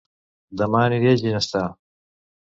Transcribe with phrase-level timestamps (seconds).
[0.61, 1.65] Dema aniré a Ginestar